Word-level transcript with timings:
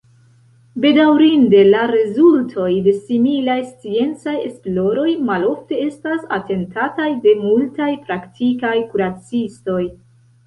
Bedaŭrinde, 0.83 1.57
la 1.73 1.81
rezultoj 1.89 2.69
de 2.87 2.93
similaj 3.09 3.57
sciencaj 3.67 4.33
esploroj 4.47 5.05
malofte 5.27 5.77
estas 5.83 6.23
atentataj 6.39 7.07
de 7.27 7.35
multaj 7.43 7.91
praktikaj 8.07 8.73
kuracistoj. 8.95 9.81